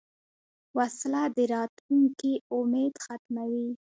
وسله 0.77 1.21
د 1.35 1.37
راتلونکې 1.53 2.31
امید 2.55 2.93
ختموي 3.05 3.69